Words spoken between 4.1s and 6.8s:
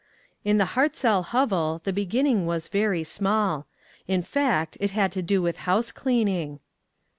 fact, it had to do with housecleaning